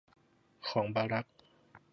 [0.69, 1.25] ของบารัค